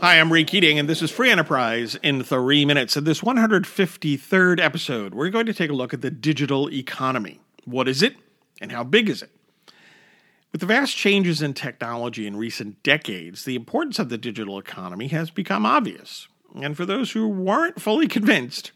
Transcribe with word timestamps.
Hi, 0.00 0.20
I'm 0.20 0.32
Ray 0.32 0.44
Keating, 0.44 0.78
and 0.78 0.88
this 0.88 1.02
is 1.02 1.10
Free 1.10 1.28
Enterprise 1.28 1.96
in 2.04 2.22
three 2.22 2.64
minutes. 2.64 2.96
In 2.96 3.02
this 3.02 3.22
153rd 3.22 4.60
episode, 4.60 5.12
we're 5.12 5.28
going 5.28 5.46
to 5.46 5.52
take 5.52 5.70
a 5.70 5.74
look 5.74 5.92
at 5.92 6.02
the 6.02 6.10
digital 6.10 6.70
economy. 6.70 7.40
What 7.64 7.88
is 7.88 8.00
it, 8.00 8.14
and 8.60 8.70
how 8.70 8.84
big 8.84 9.08
is 9.08 9.22
it? 9.22 9.32
With 10.52 10.60
the 10.60 10.68
vast 10.68 10.96
changes 10.96 11.42
in 11.42 11.52
technology 11.52 12.28
in 12.28 12.36
recent 12.36 12.80
decades, 12.84 13.44
the 13.44 13.56
importance 13.56 13.98
of 13.98 14.08
the 14.08 14.18
digital 14.18 14.56
economy 14.56 15.08
has 15.08 15.30
become 15.30 15.66
obvious. 15.66 16.28
And 16.54 16.76
for 16.76 16.86
those 16.86 17.10
who 17.10 17.26
weren't 17.26 17.80
fully 17.82 18.06
convinced, 18.06 18.70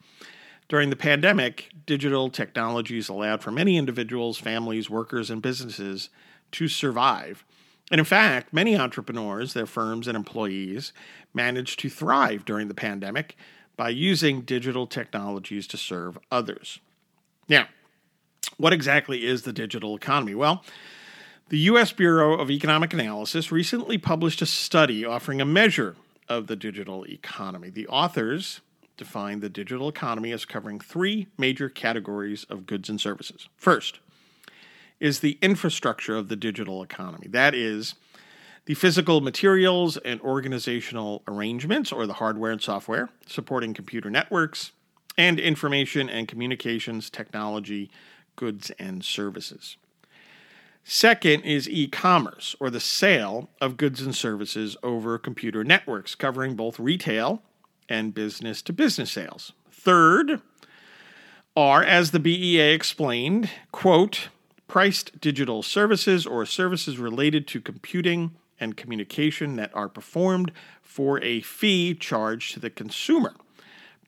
during 0.68 0.91
the 0.91 0.96
pandemic, 0.96 1.70
digital 1.86 2.30
technologies 2.30 3.09
allowed 3.09 3.45
for 3.45 3.52
many 3.52 3.77
individuals, 3.77 4.39
families, 4.39 4.91
workers, 4.91 5.30
and 5.30 5.41
businesses 5.41 6.09
to 6.50 6.66
survive 6.66 7.45
and 7.93 7.98
in 7.98 8.06
fact, 8.06 8.54
many 8.54 8.74
entrepreneurs, 8.74 9.52
their 9.52 9.66
firms, 9.66 10.09
and 10.09 10.16
employees 10.16 10.95
managed 11.34 11.78
to 11.80 11.91
thrive 11.91 12.46
during 12.46 12.69
the 12.69 12.74
pandemic 12.74 13.37
by 13.77 13.91
using 13.91 14.41
digital 14.41 14.87
technologies 14.87 15.66
to 15.66 15.77
serve 15.77 16.19
others. 16.30 16.80
Now, 17.50 17.66
what 18.56 18.73
exactly 18.73 19.27
is 19.27 19.42
the 19.42 19.52
digital 19.52 19.95
economy? 19.95 20.34
Well, 20.34 20.64
the 21.50 21.59
U.S. 21.59 21.92
Bureau 21.92 22.41
of 22.41 22.50
Economic 22.50 22.95
Analysis 22.95 23.52
recently 23.52 23.98
published 23.98 24.41
a 24.41 24.47
study 24.47 25.05
offering 25.05 25.42
a 25.42 25.45
measure 25.45 25.97
of 26.30 26.47
the 26.47 26.56
digital 26.56 27.06
economy. 27.06 27.69
The 27.69 27.88
authors 27.88 28.62
define 28.97 29.41
the 29.41 29.50
digital 29.50 29.91
economy 29.91 30.33
as 30.33 30.47
covering 30.47 30.80
three 30.80 31.27
major 31.36 31.69
categories 31.69 32.45
of 32.45 32.64
goods 32.64 32.88
and 32.88 32.98
services. 32.98 33.50
First, 33.56 34.00
is 35.02 35.19
the 35.19 35.37
infrastructure 35.42 36.16
of 36.16 36.29
the 36.29 36.37
digital 36.37 36.80
economy. 36.80 37.27
That 37.29 37.56
is, 37.56 37.97
the 38.66 38.74
physical 38.74 39.20
materials 39.20 39.97
and 39.97 40.20
organizational 40.20 41.25
arrangements, 41.27 41.91
or 41.91 42.06
the 42.06 42.15
hardware 42.15 42.52
and 42.52 42.62
software, 42.62 43.08
supporting 43.27 43.75
computer 43.75 44.11
networks 44.11 44.70
and 45.19 45.41
information 45.41 46.08
and 46.08 46.28
communications 46.28 47.11
technology, 47.11 47.91
goods, 48.36 48.70
and 48.78 49.05
services. 49.05 49.77
Second 50.84 51.42
is 51.42 51.69
e 51.69 51.89
commerce, 51.89 52.55
or 52.61 52.70
the 52.70 52.78
sale 52.78 53.50
of 53.61 53.77
goods 53.77 54.03
and 54.03 54.14
services 54.14 54.77
over 54.84 55.19
computer 55.19 55.64
networks, 55.64 56.14
covering 56.14 56.55
both 56.55 56.78
retail 56.78 57.42
and 57.89 58.14
business 58.14 58.62
to 58.62 58.73
business 58.73 59.11
sales. 59.11 59.53
Third 59.69 60.41
are, 61.56 61.83
as 61.83 62.12
the 62.12 62.20
BEA 62.20 62.73
explained, 62.73 63.50
quote, 63.73 64.28
priced 64.73 65.20
digital 65.20 65.62
services 65.62 66.27
or 66.27 66.47
services 66.47 66.97
related 66.97 67.47
to 67.47 67.61
computing 67.61 68.34
and 68.59 68.75
communication 68.75 69.56
that 69.56 69.70
are 69.75 69.87
performed 69.87 70.51
for 70.81 71.23
a 71.23 71.42
fee 71.42 71.95
charged 71.95 72.55
to 72.55 72.59
the 72.59 72.70
consumer. 72.70 73.34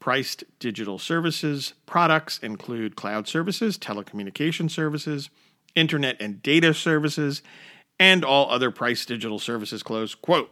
Priced 0.01 0.43
digital 0.59 0.99
services 0.99 1.75
products 1.85 2.39
include 2.39 2.97
cloud 2.97 3.29
services, 3.29 3.77
telecommunication 3.77 4.71
services, 4.71 5.29
internet 5.75 6.17
and 6.19 6.43
data 6.43 6.73
services, 6.73 7.43
and 8.01 8.25
all 8.25 8.51
other 8.51 8.71
priced 8.71 9.07
digital 9.07 9.39
services. 9.39 9.83
Close 9.83 10.15
quote. 10.15 10.51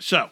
So, 0.00 0.28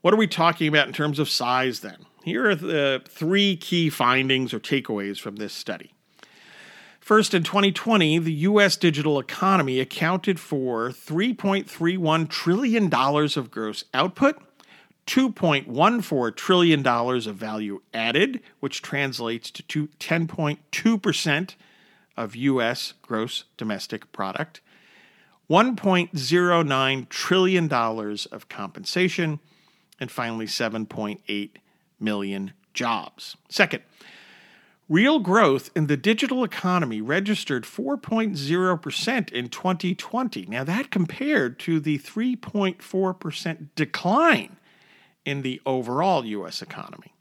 what 0.00 0.14
are 0.14 0.16
we 0.16 0.26
talking 0.26 0.68
about 0.68 0.86
in 0.86 0.94
terms 0.94 1.18
of 1.18 1.28
size 1.28 1.80
then? 1.80 2.06
Here 2.24 2.48
are 2.48 2.54
the 2.54 3.02
three 3.06 3.54
key 3.54 3.90
findings 3.90 4.54
or 4.54 4.60
takeaways 4.60 5.20
from 5.20 5.36
this 5.36 5.52
study. 5.52 5.92
First, 7.06 7.34
in 7.34 7.44
2020, 7.44 8.18
the 8.18 8.32
U.S. 8.32 8.76
digital 8.76 9.20
economy 9.20 9.78
accounted 9.78 10.40
for 10.40 10.88
$3.31 10.88 12.28
trillion 12.28 12.92
of 12.92 13.50
gross 13.52 13.84
output, 13.94 14.42
$2.14 15.06 16.34
trillion 16.34 16.84
of 16.84 17.36
value 17.36 17.80
added, 17.94 18.40
which 18.58 18.82
translates 18.82 19.52
to 19.52 19.86
10.2% 19.86 21.54
of 22.16 22.34
U.S. 22.34 22.94
gross 23.02 23.44
domestic 23.56 24.10
product, 24.10 24.60
$1.09 25.48 27.08
trillion 27.08 27.72
of 27.72 28.48
compensation, 28.48 29.38
and 30.00 30.10
finally 30.10 30.46
7.8 30.46 31.50
million 32.00 32.52
jobs. 32.74 33.36
Second, 33.48 33.84
Real 34.88 35.18
growth 35.18 35.70
in 35.74 35.88
the 35.88 35.96
digital 35.96 36.44
economy 36.44 37.00
registered 37.00 37.64
4.0% 37.64 39.32
in 39.32 39.48
2020. 39.48 40.46
Now, 40.46 40.62
that 40.62 40.92
compared 40.92 41.58
to 41.60 41.80
the 41.80 41.98
3.4% 41.98 43.68
decline 43.74 44.56
in 45.24 45.42
the 45.42 45.60
overall 45.66 46.24
U.S. 46.24 46.62
economy. 46.62 47.12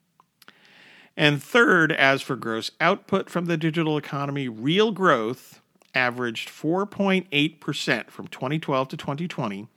And 1.18 1.42
third, 1.42 1.92
as 1.92 2.22
for 2.22 2.36
gross 2.36 2.70
output 2.80 3.32
from 3.32 3.46
the 3.46 3.58
digital 3.58 3.98
economy, 3.98 4.48
real 4.48 4.92
growth 4.92 5.62
averaged 5.96 6.50
4.8% 6.50 8.12
from 8.12 8.28
2012 8.28 8.88
to 8.90 8.98
2020, 8.98 9.68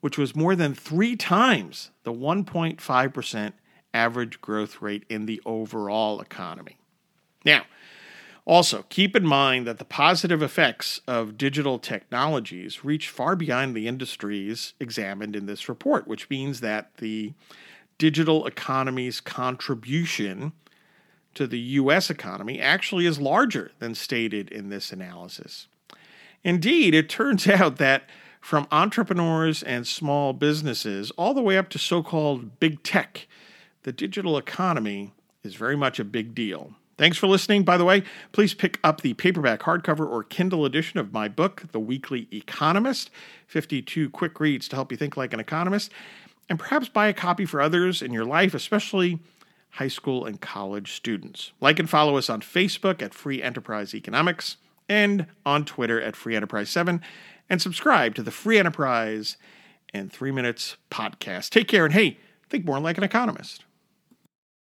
which 0.00 0.18
was 0.18 0.34
more 0.34 0.56
than 0.56 0.74
three 0.74 1.14
times 1.14 1.92
the 2.02 2.12
1.5% 2.12 3.52
average 3.92 4.40
growth 4.40 4.82
rate 4.82 5.04
in 5.08 5.26
the 5.26 5.40
overall 5.46 6.20
economy. 6.20 6.76
Now, 7.44 7.64
also, 8.46 8.84
keep 8.90 9.16
in 9.16 9.26
mind 9.26 9.66
that 9.66 9.78
the 9.78 9.86
positive 9.86 10.42
effects 10.42 11.00
of 11.06 11.38
digital 11.38 11.78
technologies 11.78 12.84
reach 12.84 13.08
far 13.08 13.36
beyond 13.36 13.74
the 13.74 13.88
industries 13.88 14.74
examined 14.78 15.34
in 15.34 15.46
this 15.46 15.66
report, 15.68 16.06
which 16.06 16.28
means 16.28 16.60
that 16.60 16.94
the 16.98 17.32
digital 17.96 18.46
economy's 18.46 19.20
contribution 19.20 20.52
to 21.32 21.46
the 21.46 21.58
U.S. 21.58 22.10
economy 22.10 22.60
actually 22.60 23.06
is 23.06 23.18
larger 23.18 23.72
than 23.78 23.94
stated 23.94 24.50
in 24.50 24.68
this 24.68 24.92
analysis. 24.92 25.66
Indeed, 26.42 26.94
it 26.94 27.08
turns 27.08 27.48
out 27.48 27.76
that 27.76 28.04
from 28.42 28.68
entrepreneurs 28.70 29.62
and 29.62 29.86
small 29.86 30.34
businesses 30.34 31.10
all 31.12 31.32
the 31.32 31.42
way 31.42 31.56
up 31.56 31.70
to 31.70 31.78
so 31.78 32.02
called 32.02 32.60
big 32.60 32.82
tech, 32.82 33.26
the 33.84 33.92
digital 33.92 34.36
economy 34.36 35.12
is 35.42 35.54
very 35.54 35.76
much 35.76 35.98
a 35.98 36.04
big 36.04 36.34
deal. 36.34 36.74
Thanks 36.96 37.18
for 37.18 37.26
listening. 37.26 37.64
By 37.64 37.76
the 37.76 37.84
way, 37.84 38.04
please 38.30 38.54
pick 38.54 38.78
up 38.84 39.00
the 39.00 39.14
paperback, 39.14 39.60
hardcover, 39.60 40.08
or 40.08 40.22
Kindle 40.22 40.64
edition 40.64 41.00
of 41.00 41.12
my 41.12 41.26
book, 41.26 41.64
The 41.72 41.80
Weekly 41.80 42.28
Economist 42.32 43.10
52 43.48 44.10
Quick 44.10 44.38
Reads 44.38 44.68
to 44.68 44.76
Help 44.76 44.92
You 44.92 44.96
Think 44.96 45.16
Like 45.16 45.32
an 45.32 45.40
Economist, 45.40 45.90
and 46.48 46.58
perhaps 46.58 46.88
buy 46.88 47.08
a 47.08 47.12
copy 47.12 47.46
for 47.46 47.60
others 47.60 48.00
in 48.00 48.12
your 48.12 48.24
life, 48.24 48.54
especially 48.54 49.18
high 49.70 49.88
school 49.88 50.24
and 50.24 50.40
college 50.40 50.92
students. 50.92 51.50
Like 51.60 51.80
and 51.80 51.90
follow 51.90 52.16
us 52.16 52.30
on 52.30 52.42
Facebook 52.42 53.02
at 53.02 53.12
Free 53.12 53.42
Enterprise 53.42 53.92
Economics 53.92 54.56
and 54.88 55.26
on 55.44 55.64
Twitter 55.64 56.00
at 56.00 56.14
Free 56.14 56.36
Enterprise 56.36 56.70
7, 56.70 57.00
and 57.50 57.60
subscribe 57.60 58.14
to 58.14 58.22
the 58.22 58.30
Free 58.30 58.58
Enterprise 58.58 59.36
and 59.92 60.12
3 60.12 60.30
Minutes 60.30 60.76
podcast. 60.92 61.50
Take 61.50 61.66
care, 61.66 61.84
and 61.84 61.94
hey, 61.94 62.18
think 62.48 62.64
more 62.64 62.78
like 62.78 62.98
an 62.98 63.04
economist. 63.04 63.64